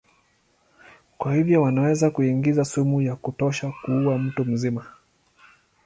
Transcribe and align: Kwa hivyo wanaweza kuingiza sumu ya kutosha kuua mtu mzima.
Kwa 1.17 1.35
hivyo 1.35 1.61
wanaweza 1.61 2.11
kuingiza 2.11 2.65
sumu 2.65 3.01
ya 3.01 3.15
kutosha 3.15 3.71
kuua 3.81 4.17
mtu 4.17 4.45
mzima. 4.45 4.85